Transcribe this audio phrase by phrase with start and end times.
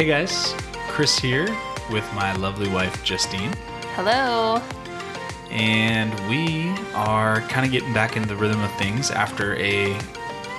[0.00, 0.54] Hey guys,
[0.88, 1.46] Chris here
[1.90, 3.52] with my lovely wife Justine,
[3.94, 4.56] Hello.
[5.50, 9.92] and we are kind of getting back into the rhythm of things after a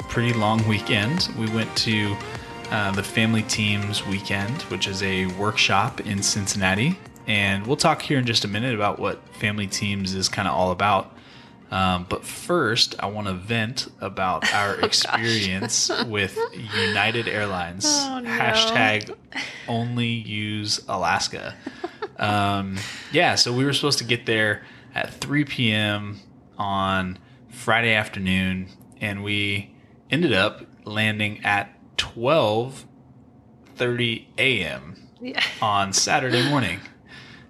[0.10, 1.30] pretty long weekend.
[1.40, 2.16] We went to
[2.70, 8.20] uh, the Family Teams Weekend, which is a workshop in Cincinnati, and we'll talk here
[8.20, 11.11] in just a minute about what Family Teams is kind of all about.
[11.72, 16.38] Um, but first, I want to vent about our experience with
[16.76, 17.86] United Airlines.
[17.88, 18.30] Oh, no.
[18.30, 19.16] Hashtag
[19.68, 21.56] only use Alaska.
[22.20, 22.78] Um,
[23.12, 24.64] yeah, so we were supposed to get there
[24.94, 26.20] at 3 p.m.
[26.58, 27.18] on
[27.50, 28.68] Friday afternoon,
[29.00, 29.74] and we
[30.12, 34.98] ended up landing at 12:30 a.m.
[35.22, 35.42] Yeah.
[35.62, 36.82] on Saturday morning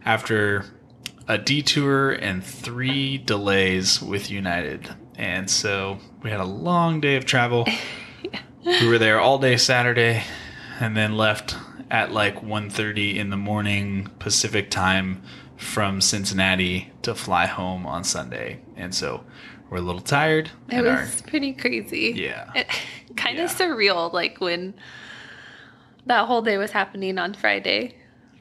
[0.06, 0.66] after
[1.28, 4.90] a detour and three delays with United.
[5.16, 7.68] And so we had a long day of travel.
[8.64, 10.24] We were there all day Saturday
[10.80, 11.56] and then left
[11.90, 15.24] at like 1:30 in the morning Pacific time
[15.58, 18.60] from Cincinnati to fly home on Sunday.
[18.78, 19.24] And so
[19.72, 20.52] we're a little tired.
[20.70, 22.14] It and our- was pretty crazy.
[22.16, 22.52] yeah.
[22.54, 22.68] It,
[23.16, 23.46] kind Yeah.
[23.46, 24.76] of surreal, like when
[26.06, 27.96] that whole day was happening on Friday.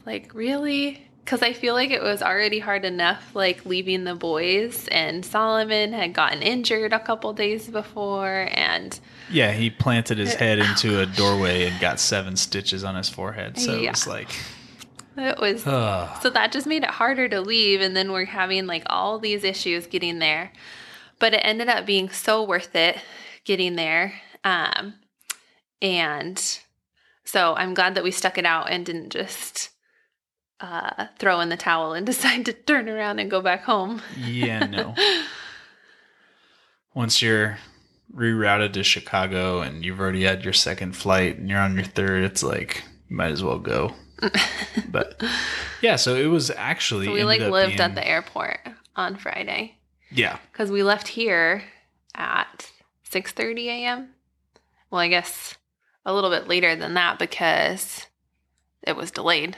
[0.05, 1.06] Like, really?
[1.31, 5.92] Because I feel like it was already hard enough, like leaving the boys, and Solomon
[5.92, 8.98] had gotten injured a couple days before, and
[9.31, 13.61] Yeah, he planted his head into a doorway and got seven stitches on his forehead.
[13.61, 14.28] So it was like,
[15.17, 16.19] it was ugh.
[16.22, 17.81] So that just made it harder to leave.
[17.81, 20.50] And then we're having like all these issues getting there.
[21.20, 22.98] But it ended up being so worth it
[23.44, 24.15] getting there.
[24.42, 24.94] Um,
[25.81, 26.59] and
[27.22, 29.70] so I'm glad that we stuck it out and didn't just
[30.61, 34.03] uh, throw in the towel and decide to turn around and go back home.
[34.16, 34.94] Yeah, no.
[36.94, 37.58] Once you're
[38.14, 42.25] rerouted to Chicago and you've already had your second flight and you're on your third,
[42.25, 43.94] it's like you might as well go.
[44.91, 45.22] but
[45.81, 48.59] yeah, so it was actually So we like lived being- at the airport
[48.97, 49.77] on Friday
[50.12, 51.62] yeah because we left here
[52.16, 52.71] at
[53.09, 54.10] 6:30 a.m.
[54.91, 55.56] Well, I guess
[56.04, 58.06] a little bit later than that because
[58.82, 59.56] it was delayed.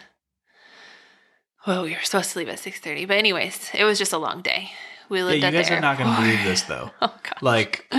[1.67, 4.43] Well, we were supposed to leave at 6:30, but anyways, it was just a long
[4.43, 4.71] day.
[5.09, 5.25] We yeah.
[5.25, 6.91] lived You at guys are not going to believe this though.
[7.01, 7.43] Oh god.
[7.43, 7.93] Like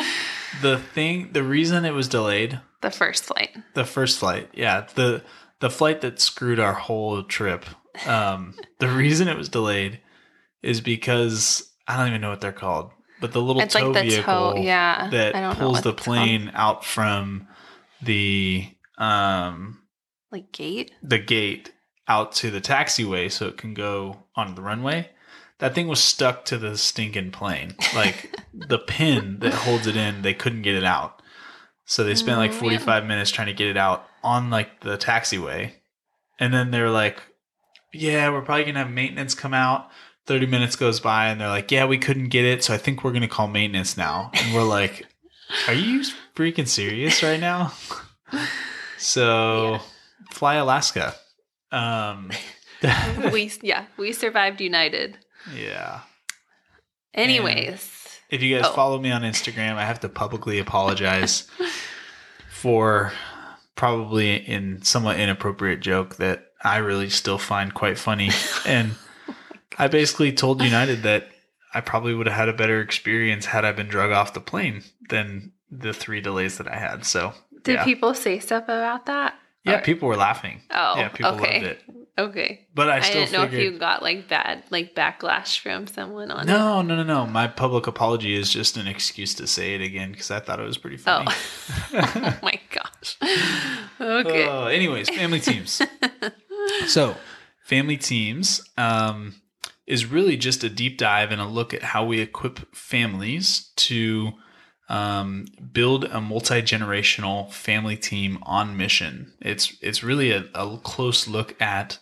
[0.62, 3.52] the thing, the reason it was delayed, the first flight.
[3.73, 5.23] the first flight, yeah, the
[5.59, 7.66] the flight that screwed our whole trip.
[8.07, 10.00] Um, the reason it was delayed
[10.63, 12.91] is because I don't even know what they're called,
[13.22, 15.09] but the little It's tow like the vehicle toe, yeah.
[15.12, 16.18] That pulls the it's called.
[16.18, 17.47] plane out from
[18.02, 19.81] the um
[20.31, 20.91] Like gate.
[21.03, 21.72] the gate
[22.08, 25.09] out to the taxiway so it can go onto the runway.
[25.59, 27.75] That thing was stuck to the stinking plane.
[27.96, 31.22] Like the pin that holds it in, they couldn't get it out.
[31.86, 32.59] So they spent like Oh, man.
[32.62, 35.74] 45 minutes trying to get it out on like the taxiway.
[36.40, 37.22] And then they're like,
[37.94, 39.90] yeah, we're probably going to have maintenance come out.
[40.25, 42.64] 30 minutes goes by and they're like, yeah, we couldn't get it.
[42.64, 44.31] So I think we're going to call maintenance now.
[44.34, 45.06] And we're like,
[45.68, 46.02] are you
[46.35, 47.74] freaking serious right now?
[48.97, 49.80] So Yeah.
[50.31, 51.16] fly Alaska.
[51.73, 52.31] Um,
[53.34, 55.17] we yeah, we survived United.
[55.56, 56.01] yeah.
[57.13, 58.73] Anyways, If you guys Oh.
[58.73, 61.47] follow me on Instagram, I have to publicly apologize
[62.50, 63.11] for
[63.75, 68.29] probably in somewhat inappropriate joke that I really still find quite funny.
[68.66, 68.95] And
[69.78, 71.28] I basically told United that
[71.73, 74.84] I probably would have had a better experience had I been drug off the plane
[75.09, 77.05] than the three delays that I had.
[77.05, 77.84] So did yeah.
[77.84, 79.35] people say stuff about that?
[79.66, 80.62] Yeah, Or- people were laughing.
[80.72, 81.53] Oh, yeah, people okay.
[81.53, 81.81] loved it.
[82.16, 82.68] Okay.
[82.75, 85.88] But I I, still didn't know figured if you got like bad like backlash from
[85.88, 86.46] someone on it.
[86.46, 87.25] No, no, no, no.
[87.25, 90.63] My public apology is just an excuse to say it again because I thought it
[90.63, 91.23] was pretty Oh.
[91.25, 91.31] funny.
[91.94, 93.18] oh my gosh.
[94.00, 94.46] Okay.
[94.47, 95.81] Uh, anyways, family teams.
[96.85, 97.16] so,
[97.66, 99.41] family teams um,
[99.88, 104.34] is really just a deep dive and a look at how we equip families to
[104.93, 109.34] um, build a multi generational family team on mission.
[109.41, 111.97] It's it's really a, a close look at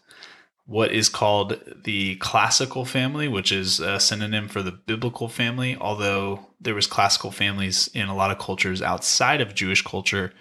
[0.66, 5.78] what is called the classical family, which is a synonym for the biblical family.
[5.80, 10.34] Although there was classical families in a lot of cultures outside of Jewish culture,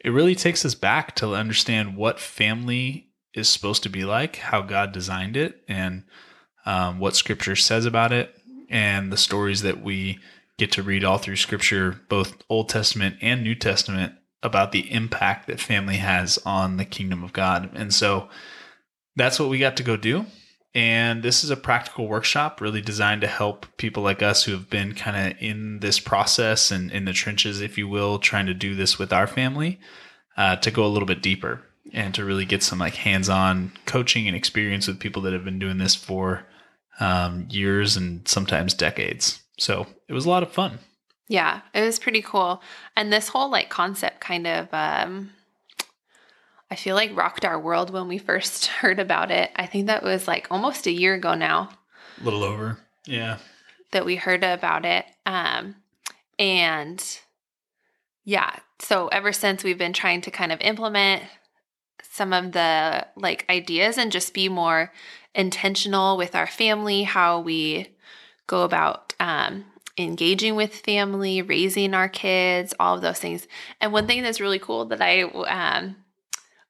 [0.00, 4.60] it really takes us back to understand what family is supposed to be like, how
[4.60, 6.02] God designed it, and
[6.64, 8.34] um, what Scripture says about it,
[8.68, 10.18] and the stories that we
[10.58, 15.46] get to read all through Scripture, both Old Testament and New Testament, about the impact
[15.46, 17.70] that family has on the kingdom of God.
[17.74, 18.28] And so
[19.16, 20.26] that's what we got to go do.
[20.74, 24.68] And this is a practical workshop really designed to help people like us who have
[24.68, 28.54] been kind of in this process and in the trenches, if you will, trying to
[28.54, 29.80] do this with our family
[30.36, 31.62] uh, to go a little bit deeper.
[31.92, 35.58] and to really get some like hands-on coaching and experience with people that have been
[35.58, 36.44] doing this for
[37.00, 39.42] um, years and sometimes decades.
[39.58, 40.78] So it was a lot of fun.
[41.28, 42.62] Yeah, it was pretty cool.
[42.96, 45.30] And this whole like concept kind of um
[46.70, 49.50] I feel like rocked our world when we first heard about it.
[49.56, 51.70] I think that was like almost a year ago now.
[52.20, 52.78] A little over.
[53.06, 53.38] Yeah.
[53.92, 55.04] That we heard about it.
[55.24, 55.76] Um
[56.38, 57.02] and
[58.24, 61.22] yeah, so ever since we've been trying to kind of implement
[62.02, 64.92] some of the like ideas and just be more
[65.34, 67.88] intentional with our family, how we
[68.46, 69.64] go about um,
[69.98, 73.46] engaging with family, raising our kids, all of those things.
[73.80, 75.96] And one thing that's really cool that I um,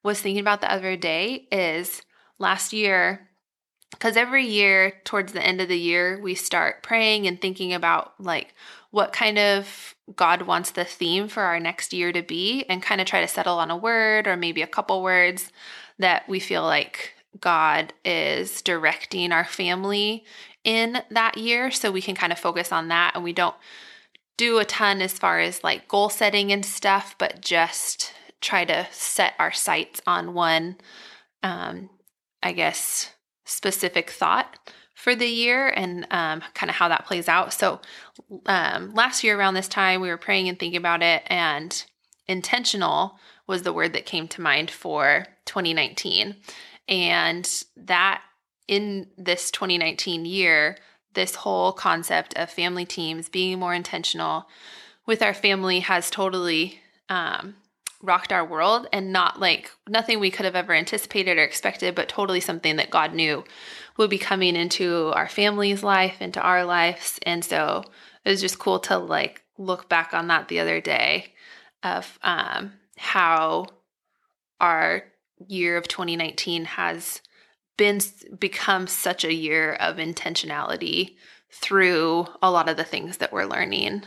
[0.03, 2.03] was thinking about the other day is
[2.39, 3.29] last year,
[3.91, 8.13] because every year towards the end of the year, we start praying and thinking about
[8.21, 8.55] like
[8.91, 13.01] what kind of God wants the theme for our next year to be and kind
[13.01, 15.51] of try to settle on a word or maybe a couple words
[15.99, 20.25] that we feel like God is directing our family
[20.67, 23.55] in that year so we can kind of focus on that and we don't
[24.37, 28.87] do a ton as far as like goal setting and stuff, but just try to
[28.91, 30.77] set our sights on one,
[31.43, 31.89] um,
[32.43, 33.13] I guess,
[33.45, 37.53] specific thought for the year and um, kind of how that plays out.
[37.53, 37.81] So,
[38.47, 41.85] um, last year around this time, we were praying and thinking about it, and
[42.27, 46.37] intentional was the word that came to mind for 2019.
[46.89, 48.23] And that
[48.69, 50.77] in this 2019 year,
[51.15, 54.47] this whole concept of family teams being more intentional
[55.07, 57.55] with our family has totally um,
[58.03, 62.09] rocked our world and not like nothing we could have ever anticipated or expected, but
[62.09, 63.45] totally something that God knew
[63.97, 67.19] would be coming into our family's life, into our lives.
[67.23, 67.85] And so
[68.25, 71.33] it was just cool to like look back on that the other day
[71.83, 73.67] of um, how
[74.61, 75.05] our
[75.47, 77.21] year of 2019 has
[77.77, 78.01] been
[78.39, 81.15] become such a year of intentionality
[81.53, 84.03] through a lot of the things that we're learning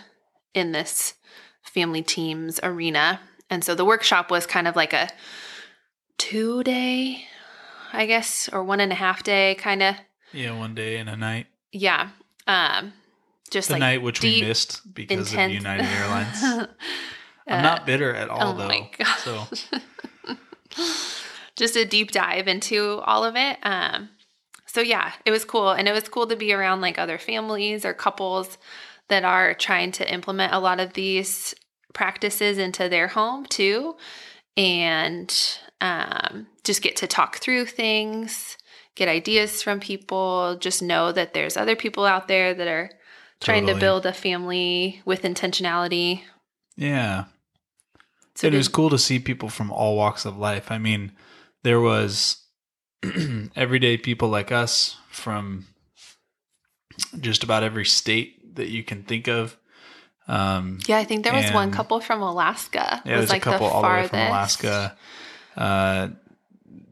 [0.54, 1.16] in this
[1.64, 3.20] family teams arena.
[3.50, 5.10] And so the workshop was kind of like a
[6.18, 7.26] two day,
[7.94, 9.96] I guess, or one and a half day kind of.
[10.34, 11.48] Yeah, one day and a night.
[11.72, 12.10] Yeah.
[12.48, 12.94] Um,
[13.50, 16.44] just the like night which deep, we missed because intense- of United Airlines.
[17.48, 18.88] I'm Uh, not bitter at all oh though.
[19.24, 19.48] So
[21.60, 23.58] just a deep dive into all of it.
[23.62, 24.10] Um,
[24.66, 27.86] so yeah, it was cool, and it was cool to be around like other families
[27.86, 28.58] or couples
[29.10, 31.54] that are trying to implement a lot of these
[31.94, 33.96] practices into their home too,
[34.56, 38.58] and um, just get to talk through things,
[38.96, 40.56] get ideas from people.
[40.60, 42.90] Just know that there's other people out there that are
[43.42, 46.22] trying to build a family with intentionality.
[46.78, 47.26] yeah.
[48.36, 50.72] So it was cool to see people from all walks of life.
[50.72, 51.12] I mean,
[51.64, 52.44] there was
[53.56, 55.68] everyday people like us from
[57.20, 59.58] just about every state that you can think of.
[60.28, 63.02] Um, Yeah, I think there was one couple from Alaska.
[63.06, 64.20] yeah, It was there's a couple all the way from.
[64.20, 64.98] Alaska.
[65.58, 66.10] Uh,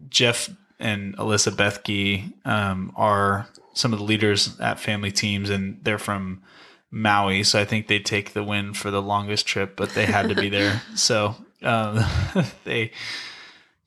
[0.10, 0.50] Jeff
[0.80, 6.42] and Alyssa Bethke um, are some of the leaders at family teams, and they're from
[6.90, 7.44] Maui.
[7.44, 10.36] So I think they take the win for the longest trip, but they had to
[10.36, 10.82] be there.
[10.96, 12.04] So um,
[12.64, 12.92] they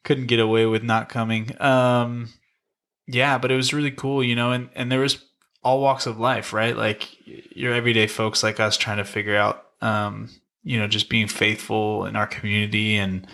[0.05, 1.61] couldn't get away with not coming.
[1.61, 2.31] Um,
[3.07, 5.25] yeah, but it was really cool, you know, and, and there was
[5.63, 6.77] all walks of life, right?
[6.77, 7.09] Like
[7.55, 10.31] your everyday folks like us trying to figure out, um,
[10.63, 13.27] you know, just being faithful in our community and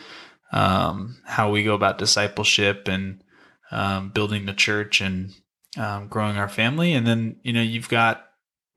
[0.53, 3.23] um, how we go about discipleship and
[3.71, 5.35] um, building the church and
[5.77, 6.93] um, growing our family.
[6.93, 8.25] And then, you know, you've got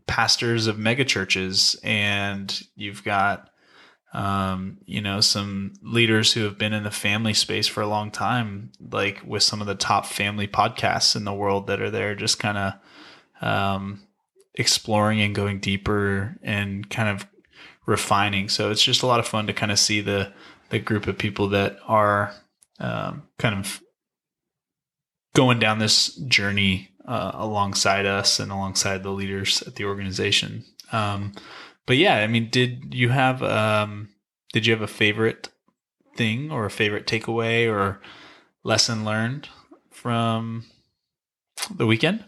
[0.07, 3.49] pastors of mega churches and you've got,
[4.13, 8.09] um, you know, some leaders who have been in the family space for a long
[8.09, 12.15] time, like with some of the top family podcasts in the world that are there,
[12.15, 12.73] just kind of
[13.41, 14.01] um,
[14.55, 17.27] exploring and going deeper and kind of
[17.85, 18.49] refining.
[18.49, 20.31] So it's just a lot of fun to kind of see the
[20.69, 22.33] the group of people that are
[22.79, 23.81] um, kind of
[25.33, 30.63] going down this journey uh, alongside us and alongside the leaders at the organization.
[30.91, 31.33] Um,
[31.85, 34.09] but yeah, I mean, did you have um,
[34.53, 35.49] did you have a favorite
[36.15, 38.01] thing or a favorite takeaway or
[38.63, 39.49] lesson learned
[39.91, 40.65] from
[41.75, 42.23] the weekend?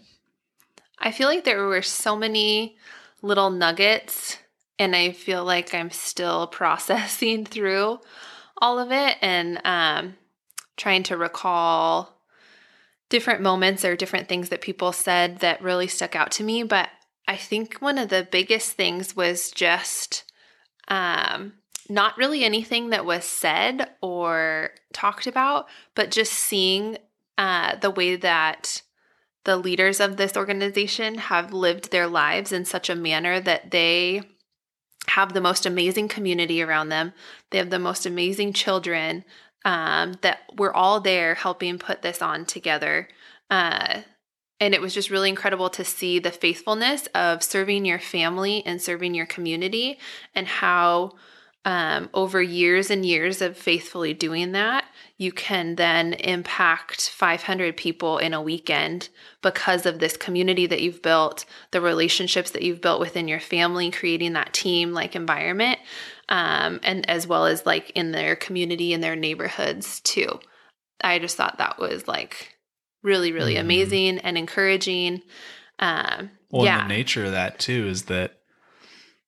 [0.97, 2.77] I feel like there were so many
[3.21, 4.37] little nuggets,
[4.77, 7.99] and I feel like I'm still processing through
[8.57, 10.15] all of it and um,
[10.77, 12.21] trying to recall
[13.09, 16.63] different moments or different things that people said that really stuck out to me.
[16.63, 16.89] But
[17.27, 20.23] I think one of the biggest things was just
[20.87, 21.53] um,
[21.89, 26.97] not really anything that was said or talked about, but just seeing
[27.37, 28.81] uh, the way that
[29.43, 34.21] the leaders of this organization have lived their lives in such a manner that they
[35.07, 37.13] have the most amazing community around them.
[37.49, 39.25] They have the most amazing children
[39.65, 43.07] um, that we're all there helping put this on together.
[43.49, 44.01] Uh,
[44.61, 48.79] and it was just really incredible to see the faithfulness of serving your family and
[48.79, 49.97] serving your community
[50.35, 51.13] and how
[51.65, 54.85] um, over years and years of faithfully doing that,
[55.17, 59.09] you can then impact 500 people in a weekend
[59.41, 63.91] because of this community that you've built, the relationships that you've built within your family,
[63.91, 65.79] creating that team like environment,
[66.29, 70.39] um, and as well as like in their community and their neighborhoods too.
[71.03, 72.55] I just thought that was like
[73.03, 73.61] really, really mm-hmm.
[73.61, 75.21] amazing and encouraging.
[75.79, 76.83] Um, well, yeah.
[76.83, 78.41] the nature of that too is that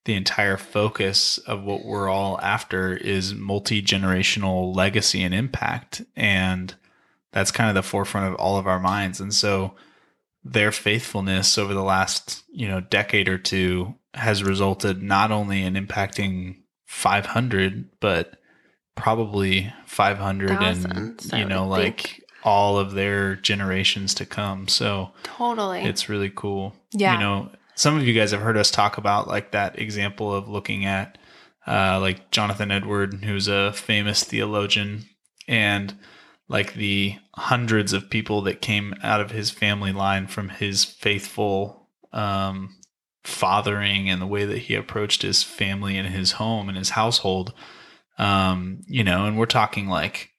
[0.04, 6.02] the entire focus of what we're all after is multi generational legacy and impact.
[6.14, 6.74] And
[7.32, 9.20] that's kind of the forefront of all of our minds.
[9.20, 9.74] And so
[10.44, 15.74] their faithfulness over the last, you know, decade or two has resulted not only in
[15.74, 18.36] impacting 500, but
[18.94, 22.20] probably 500 Thousands, and, you know, like.
[22.44, 24.68] All of their generations to come.
[24.68, 25.82] So totally.
[25.82, 26.74] It's really cool.
[26.92, 27.14] Yeah.
[27.14, 30.48] You know, some of you guys have heard us talk about like that example of
[30.48, 31.18] looking at
[31.66, 35.06] uh, like Jonathan Edward, who's a famous theologian,
[35.48, 35.96] and
[36.48, 41.88] like the hundreds of people that came out of his family line from his faithful
[42.12, 42.76] um,
[43.24, 47.54] fathering and the way that he approached his family and his home and his household.
[48.18, 50.30] Um, you know, and we're talking like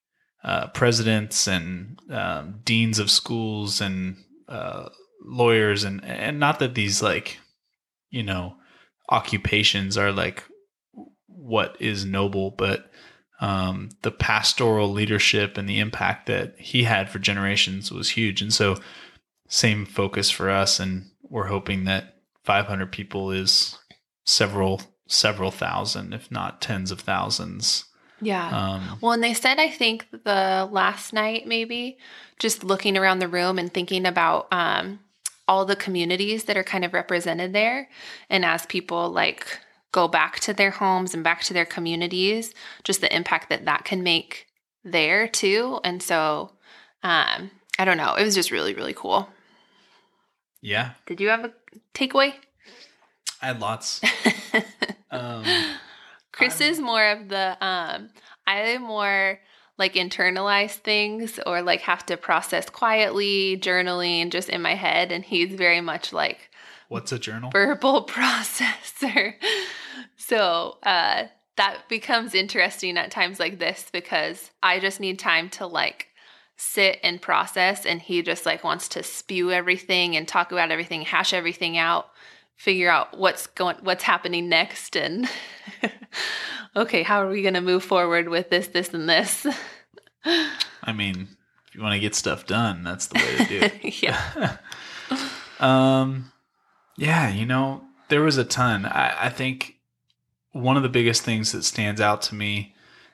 [0.45, 4.15] uh, presidents and um, deans of schools and
[4.47, 4.87] uh,
[5.21, 7.39] lawyers and and not that these like
[8.11, 8.55] you know
[9.09, 10.43] occupations are like
[11.27, 12.89] what is noble but
[13.41, 18.41] um, the pastoral leadership and the impact that he had for generations was huge.
[18.41, 18.77] And so
[19.49, 23.77] same focus for us and we're hoping that 500 people is
[24.25, 27.85] several several thousand if not tens of thousands
[28.21, 28.47] yeah.
[28.49, 31.97] Um, well, and they said, I think the last night, maybe
[32.39, 34.99] just looking around the room and thinking about um,
[35.47, 37.89] all the communities that are kind of represented there.
[38.29, 39.59] And as people like
[39.91, 42.53] go back to their homes and back to their communities,
[42.83, 44.47] just the impact that that can make
[44.83, 45.79] there too.
[45.83, 46.51] And so,
[47.03, 48.15] um, I don't know.
[48.15, 49.29] It was just really, really cool.
[50.61, 50.91] Yeah.
[51.05, 51.53] Did you have a
[51.93, 52.33] takeaway?
[53.41, 54.01] I had lots.
[55.11, 55.43] um,
[56.35, 56.67] Chris I'm...
[56.67, 58.09] is more of the, um,
[58.45, 59.39] I'm more
[59.77, 65.11] like internalize things or like have to process quietly, journaling just in my head.
[65.11, 66.49] And he's very much like,
[66.87, 67.49] What's a journal?
[67.51, 69.33] Verbal processor.
[70.17, 71.23] so uh,
[71.57, 76.07] that becomes interesting at times like this because I just need time to like
[76.57, 81.01] sit and process and he just like wants to spew everything and talk about everything
[81.01, 82.09] hash everything out
[82.55, 85.29] figure out what's going what's happening next and
[86.75, 89.45] okay, how are we going to move forward with this this and this?
[90.25, 91.27] I mean,
[91.67, 94.03] if you want to get stuff done, that's the way to do it.
[94.03, 94.57] yeah.
[95.59, 96.31] um
[96.97, 98.85] yeah, you know, there was a ton.
[98.85, 99.75] I, I think
[100.51, 102.73] one of the biggest things that stands out to me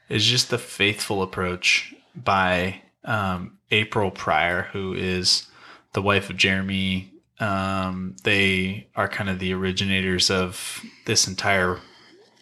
[0.09, 5.47] is just the faithful approach by um, April Pryor, who is
[5.93, 7.10] the wife of Jeremy
[7.41, 11.79] um, they are kind of the originators of this entire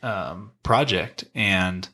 [0.03, 1.87] um, project and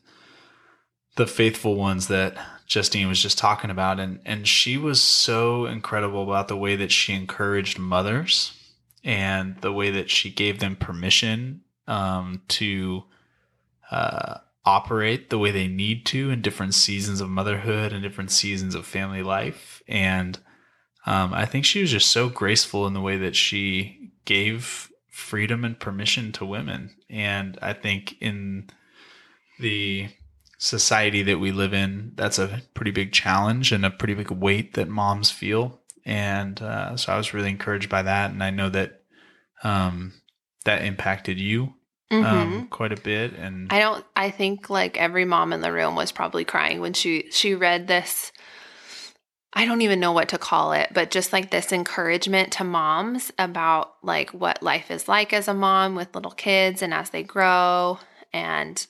[1.14, 2.36] the faithful ones that
[2.66, 4.00] Justine was just talking about.
[4.00, 8.52] And, and she was so incredible about the way that she encouraged mothers
[9.04, 13.04] and the way that she gave them permission um, to
[13.90, 18.74] uh, operate the way they need to in different seasons of motherhood and different seasons
[18.74, 19.80] of family life.
[19.86, 20.40] And
[21.06, 25.64] um, I think she was just so graceful in the way that she gave freedom
[25.64, 26.94] and permission to women.
[27.08, 28.68] And I think in
[29.60, 30.08] the
[30.58, 34.74] society that we live in, that's a pretty big challenge and a pretty big weight
[34.74, 35.80] that moms feel.
[36.04, 38.30] And uh, so I was really encouraged by that.
[38.30, 39.02] And I know that
[39.62, 40.12] um,
[40.64, 41.74] that impacted you
[42.10, 42.26] um, mm-hmm.
[42.26, 43.32] um, quite a bit.
[43.34, 46.92] And I don't, I think like every mom in the room was probably crying when
[46.92, 48.32] she, she read this
[49.56, 53.32] I don't even know what to call it, but just like this encouragement to moms
[53.38, 57.22] about like what life is like as a mom with little kids and as they
[57.22, 57.98] grow
[58.34, 58.86] and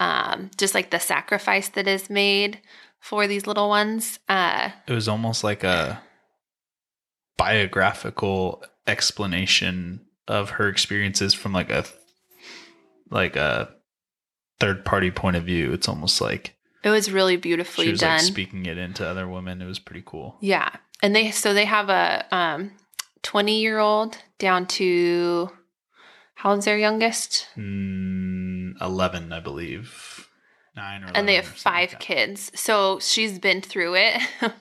[0.00, 2.60] um, just like the sacrifice that is made
[2.98, 4.18] for these little ones.
[4.26, 6.00] Uh, it was almost like a
[7.36, 11.84] biographical explanation of her experiences from like a
[13.10, 13.68] like a
[14.60, 15.74] third party point of view.
[15.74, 16.55] It's almost like
[16.86, 18.12] It was really she beautifully was done.
[18.12, 19.60] like speaking it into other women.
[19.60, 20.36] It was pretty cool.
[20.40, 20.70] Yeah.
[21.02, 22.70] And they so they have a um
[23.22, 25.50] 20 year old down to
[26.36, 27.48] how old's their youngest?
[27.56, 30.28] Mm, Eleven, I believe,
[30.76, 32.52] nine or 11 And they have five like kids.
[32.54, 34.20] So she's been through it.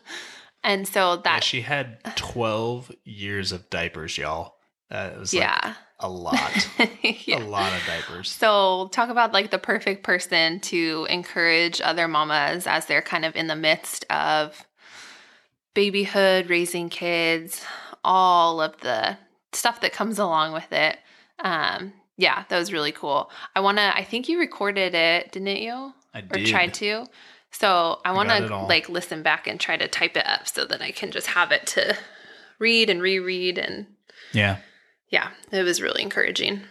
[0.63, 4.55] and so Yeah, that she had twelve years of diapers, y'all.
[4.89, 5.75] That was like yeah.
[6.00, 6.68] A lot,
[7.25, 7.38] yeah.
[7.38, 8.30] a lot of diapers.
[8.32, 13.36] So, talk about like the perfect person to encourage other mamas as they're kind of
[13.36, 14.66] in the midst of
[15.74, 17.64] babyhood, raising kids,
[18.04, 19.18] all of the
[19.54, 20.98] stuff that comes along with it.
[21.40, 23.30] Um, yeah, that was really cool.
[23.56, 25.94] I want to, I think you recorded it, didn't you?
[26.14, 26.48] I Or did.
[26.48, 27.06] tried to.
[27.52, 30.82] So, I want to like listen back and try to type it up so that
[30.82, 31.98] I can just have it to
[32.60, 33.58] read and reread.
[33.58, 33.86] And
[34.34, 34.58] Yeah,
[35.10, 36.62] yeah, it was really encouraging.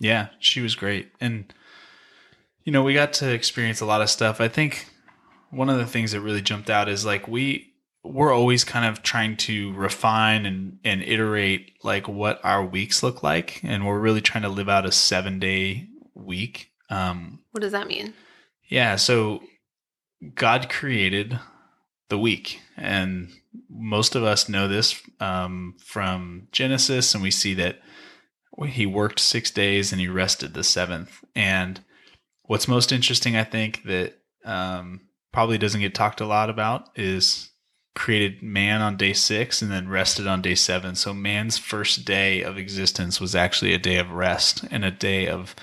[0.00, 1.10] Yeah, she was great.
[1.20, 1.52] And
[2.64, 4.40] you know, we got to experience a lot of stuff.
[4.40, 4.86] I think
[5.50, 7.70] one of the things that really jumped out is like we
[8.02, 13.22] we're always kind of trying to refine and and iterate like what our weeks look
[13.22, 16.70] like and we're really trying to live out a 7-day week.
[16.90, 18.14] Um What does that mean?
[18.68, 19.42] yeah, so
[20.34, 21.38] God created
[22.08, 23.30] the week, and
[23.68, 27.80] most of us know this um, from Genesis, and we see that
[28.66, 31.24] He worked six days and He rested the seventh.
[31.34, 31.80] And
[32.42, 35.00] what's most interesting, I think, that um,
[35.32, 37.50] probably doesn't get talked a lot about is
[37.94, 40.94] created man on day six and then rested on day seven.
[40.94, 45.28] So man's first day of existence was actually a day of rest and a day
[45.28, 45.54] of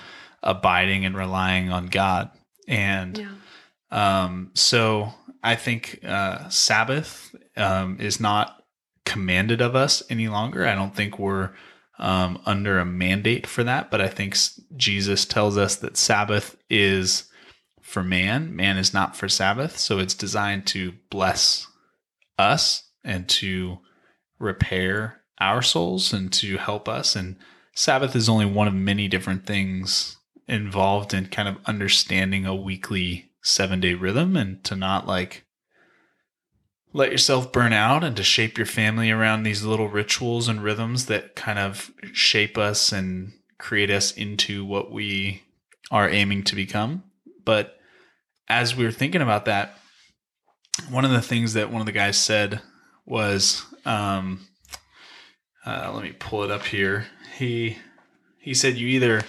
[0.41, 2.31] abiding and relying on God.
[2.67, 4.24] And Yeah.
[4.24, 8.63] um, so I think uh, Sabbath um, is not
[9.05, 10.65] commanded of us any longer.
[10.65, 11.51] I don't think we're
[12.00, 14.38] um, under a mandate for that, but I think
[14.75, 17.25] Jesus tells us that Sabbath is
[17.81, 18.55] for man.
[18.55, 19.77] Man is not for Sabbath.
[19.77, 21.68] So it's designed to bless
[22.37, 23.79] us and to
[24.39, 27.15] repair our souls and to help us.
[27.15, 27.37] And
[27.75, 33.30] Sabbath is only one of many different things involved in kind of understanding a weekly
[33.41, 35.45] seven day rhythm and to not like
[36.93, 41.05] let yourself burn out and to shape your family around these little rituals and rhythms
[41.05, 45.43] that kind of shape us and create us into what we
[45.89, 47.03] are aiming to become.
[47.45, 47.77] But
[48.49, 49.77] as we were thinking about that,
[50.89, 52.61] one of the things that one of the guys said
[53.05, 54.47] was, um,
[55.65, 57.07] uh, let me pull it up here.
[57.37, 57.77] He
[58.39, 59.21] he said you either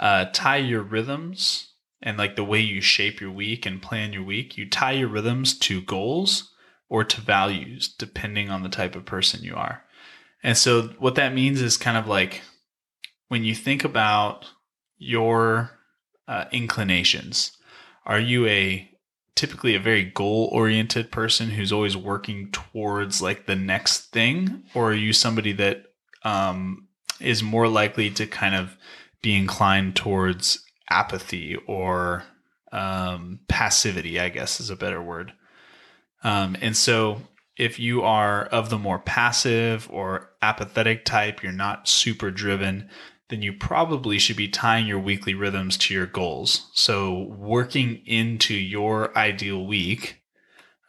[0.00, 4.22] uh, tie your rhythms and like the way you shape your week and plan your
[4.22, 6.52] week, you tie your rhythms to goals
[6.88, 9.82] or to values, depending on the type of person you are.
[10.42, 12.42] And so, what that means is kind of like
[13.28, 14.46] when you think about
[14.98, 15.70] your
[16.28, 17.56] uh, inclinations,
[18.04, 18.88] are you a
[19.34, 24.90] typically a very goal oriented person who's always working towards like the next thing, or
[24.90, 25.84] are you somebody that
[26.22, 26.88] um,
[27.20, 28.76] is more likely to kind of
[29.22, 32.24] be inclined towards apathy or
[32.72, 35.32] um, passivity, I guess is a better word.
[36.22, 37.22] Um, and so,
[37.56, 42.90] if you are of the more passive or apathetic type, you're not super driven,
[43.28, 46.70] then you probably should be tying your weekly rhythms to your goals.
[46.74, 50.20] So, working into your ideal week,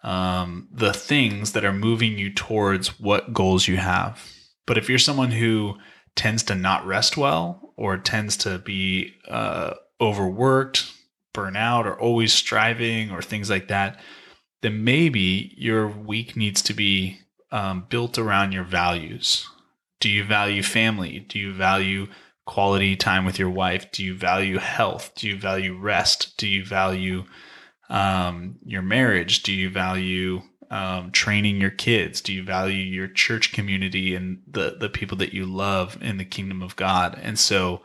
[0.03, 4.31] um, the things that are moving you towards what goals you have.
[4.65, 5.77] But if you're someone who
[6.15, 10.91] tends to not rest well or tends to be uh, overworked,
[11.33, 13.99] burnout, or always striving or things like that,
[14.61, 17.19] then maybe your week needs to be
[17.51, 19.47] um, built around your values.
[19.99, 21.19] Do you value family?
[21.19, 22.07] Do you value
[22.45, 23.91] quality time with your wife?
[23.91, 25.11] Do you value health?
[25.15, 26.37] Do you value rest?
[26.37, 27.25] Do you value
[27.89, 29.43] um, your marriage?
[29.43, 32.21] Do you value um, training your kids?
[32.21, 36.25] Do you value your church community and the the people that you love in the
[36.25, 37.19] kingdom of God?
[37.21, 37.81] And so,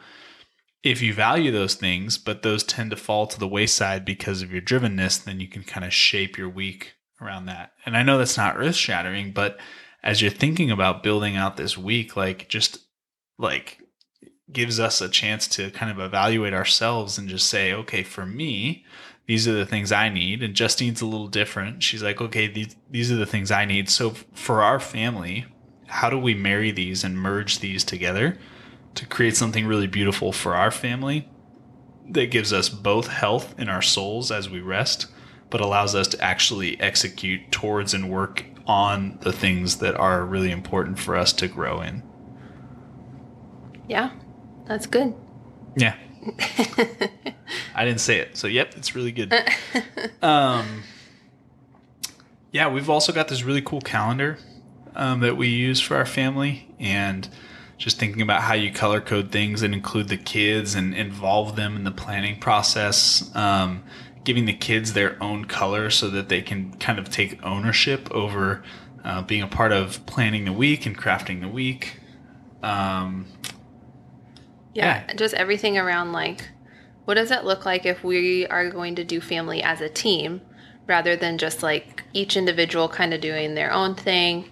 [0.83, 4.53] if you value those things, but those tend to fall to the wayside because of
[4.53, 7.73] your drivenness, then you can kind of shape your week around that.
[7.87, 9.59] And I know that's not earth shattering, but
[10.03, 12.79] as you're thinking about building out this week, like just
[13.39, 13.79] like
[14.51, 18.85] gives us a chance to kind of evaluate ourselves and just say, okay, for me,
[19.27, 20.43] these are the things I need.
[20.43, 21.83] And Justine's a little different.
[21.83, 23.89] She's like, okay, these these are the things I need.
[23.89, 25.47] So for our family,
[25.87, 28.37] how do we marry these and merge these together
[28.95, 31.29] to create something really beautiful for our family
[32.09, 35.07] that gives us both health in our souls as we rest,
[35.51, 40.51] but allows us to actually execute towards and work on the things that are really
[40.51, 42.03] important for us to grow in.
[43.89, 44.13] Yeah,
[44.67, 45.15] that's good.
[45.77, 45.97] Yeah.
[47.75, 48.37] I didn't say it.
[48.37, 49.33] So, yep, it's really good.
[50.23, 50.85] um,
[52.53, 54.39] yeah, we've also got this really cool calendar
[54.95, 56.69] um, that we use for our family.
[56.79, 57.29] And
[57.83, 61.75] just thinking about how you color code things and include the kids and involve them
[61.75, 63.29] in the planning process.
[63.35, 63.83] Um,
[64.23, 68.63] giving the kids their own color so that they can kind of take ownership over
[69.05, 71.99] uh, being a part of planning the week and crafting the week.
[72.63, 73.27] Um,
[74.75, 75.15] yeah, Yeah.
[75.15, 76.49] just everything around like
[77.05, 80.41] what does it look like if we are going to do family as a team
[80.87, 84.49] rather than just like each individual kind of doing their own thing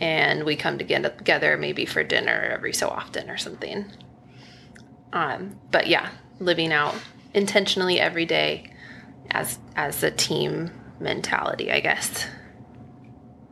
[0.00, 3.86] and we come together together maybe for dinner every so often or something.
[5.12, 6.94] Um, but yeah, living out
[7.32, 8.72] intentionally every day
[9.30, 12.26] as as a team mentality, I guess.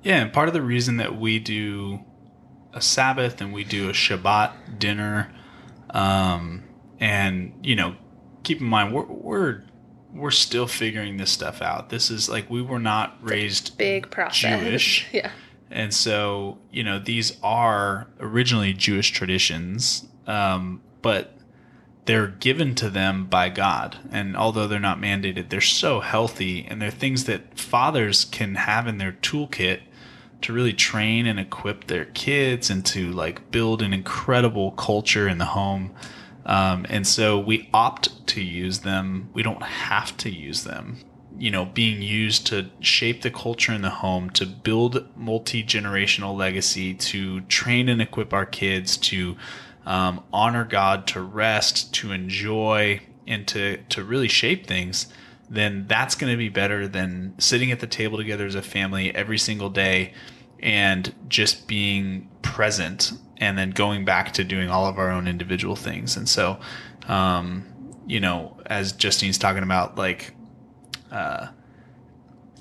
[0.02, 2.00] Yeah, and part of the reason that we do
[2.72, 5.32] a Sabbath and we do a Shabbat dinner,
[5.90, 6.64] um,
[6.98, 7.94] and you know,
[8.42, 9.62] keep in mind we're we're
[10.12, 11.88] we're still figuring this stuff out.
[11.88, 14.60] This is like we were not raised Big process.
[14.60, 15.06] Jewish.
[15.12, 15.30] yeah.
[15.72, 21.36] And so, you know, these are originally Jewish traditions, um, but
[22.04, 23.98] they're given to them by God.
[24.10, 28.86] And although they're not mandated, they're so healthy and they're things that fathers can have
[28.86, 29.80] in their toolkit
[30.42, 35.38] to really train and equip their kids and to like build an incredible culture in
[35.38, 35.94] the home.
[36.44, 39.30] Um, and so we opt to use them.
[39.32, 40.98] We don't have to use them
[41.38, 46.94] you know being used to shape the culture in the home to build multi-generational legacy
[46.94, 49.36] to train and equip our kids to
[49.86, 55.12] um, honor god to rest to enjoy and to to really shape things
[55.48, 59.14] then that's going to be better than sitting at the table together as a family
[59.14, 60.14] every single day
[60.60, 65.76] and just being present and then going back to doing all of our own individual
[65.76, 66.16] things.
[66.16, 66.58] And so
[67.06, 67.66] um,
[68.06, 70.34] you know as justine's talking about like
[71.12, 71.48] uh,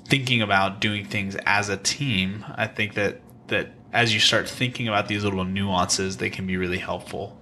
[0.06, 4.88] thinking about doing things as a team, I think that that as you start thinking
[4.88, 7.38] about these little nuances, they can be really helpful.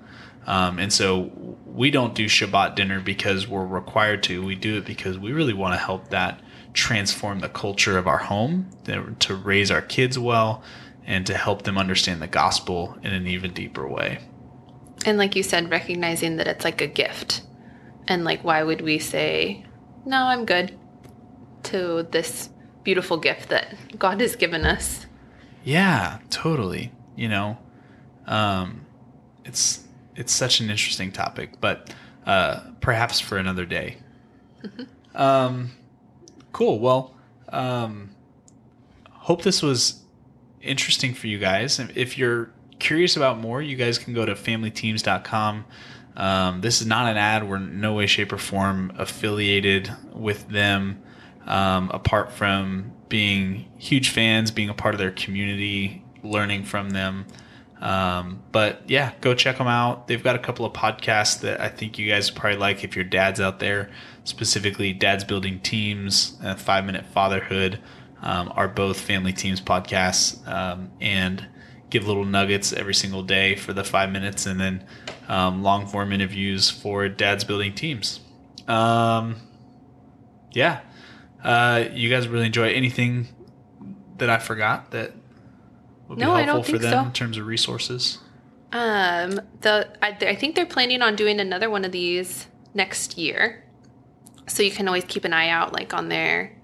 [0.47, 1.31] Um, and so
[1.67, 4.45] we don't do Shabbat dinner because we're required to.
[4.45, 6.41] We do it because we really want to help that
[6.73, 10.63] transform the culture of our home, to to raise our kids well,
[11.05, 14.19] and to help them understand the gospel in an even deeper way.
[15.05, 17.43] And like you said, recognizing that it's like a gift.
[18.07, 19.65] And like, why would we say,
[20.05, 20.77] no, I'm good
[21.65, 22.51] to this
[22.85, 25.07] beautiful gift that God has given us?
[25.65, 26.93] Yeah, totally.
[27.17, 27.59] You know,
[28.27, 28.87] um,
[29.45, 31.93] it's it's such an interesting topic, but
[32.27, 33.99] uh, perhaps for another day.
[35.15, 35.71] um,
[36.53, 36.79] cool.
[36.79, 37.15] Well,
[37.51, 38.11] um,
[39.11, 40.03] hope this was
[40.63, 41.81] interesting for you guys.
[41.95, 45.65] If- you're curious about more, you guys can go to familyteams.com.
[46.17, 47.49] Um, this is not an ad.
[47.49, 51.03] We're in no way, shape, or form affiliated with them,
[51.47, 57.27] um, apart from being huge fans, being a part of their community, learning from them.
[57.81, 60.07] Um, but yeah, go check them out.
[60.07, 63.05] They've got a couple of podcasts that I think you guys probably like if your
[63.05, 63.91] dad's out there,
[64.25, 67.81] specifically Dad's Building Teams, uh, Five Minute Fatherhood,
[68.23, 71.47] um, are both family teams podcasts um, and
[71.89, 74.85] give little nuggets every single day for the five minutes and then
[75.29, 78.21] um, long form interviews for Dad's Building Teams.
[78.69, 79.37] Um,
[80.53, 80.81] yeah.
[81.43, 83.29] Uh, you guys really enjoy anything
[84.19, 85.13] that I forgot that
[86.09, 87.01] would be No, helpful for them so.
[87.07, 88.19] in terms of resources?
[88.73, 93.65] Um, the I, I think they're planning on doing another one of these next year,
[94.47, 96.57] so you can always keep an eye out, like on their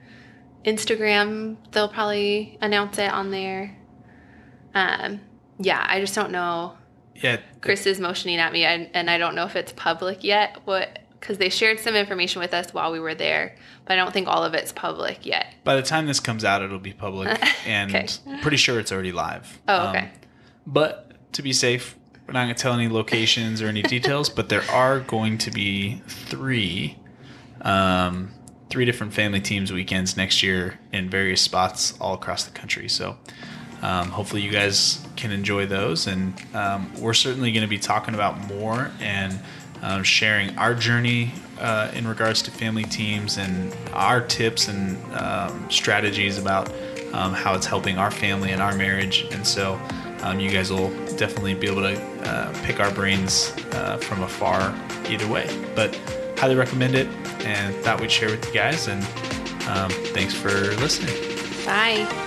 [0.65, 1.57] Instagram.
[1.73, 3.77] They'll probably announce it on there.
[4.75, 5.21] Um,
[5.59, 6.77] yeah, I just don't know.
[7.15, 7.39] Yeah.
[7.61, 10.59] Chris is motioning at me, and, and I don't know if it's public yet.
[10.65, 10.99] What?
[11.27, 14.29] Because they shared some information with us while we were there, but I don't think
[14.29, 15.55] all of it's public yet.
[15.65, 17.37] By the time this comes out, it'll be public,
[17.67, 18.07] and Okay.
[18.43, 19.59] pretty sure it's already live.
[19.67, 20.11] Oh, Um, okay.
[20.69, 21.97] but to be safe,
[22.29, 24.29] we're not going to tell any locations or any details.
[24.29, 26.97] But there are going to be three,
[27.63, 28.31] um,
[28.71, 32.89] three different family teams weekends next year in various spots all across the country.
[32.89, 33.17] So.
[33.83, 38.15] Um, hopefully, you guys can enjoy those, and um, we're certainly going to be talking
[38.15, 39.39] about more and
[39.83, 45.71] um, sharing our journey uh, in regards to family teams and our tips and um,
[45.71, 46.71] strategies about
[47.13, 49.27] um, how it's helping our family and our marriage.
[49.31, 49.81] And so,
[50.23, 54.75] um, you guys will definitely be able to uh, pick our brains uh, from afar
[55.09, 55.49] either way.
[55.75, 55.95] But
[56.39, 57.07] highly recommend it,
[57.45, 58.89] and thought we'd share with you guys.
[58.89, 59.03] And
[59.69, 61.15] um, thanks for listening.
[61.65, 62.26] Bye.